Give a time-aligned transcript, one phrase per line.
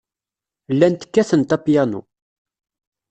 [0.73, 2.01] Llant kkatent apyanu.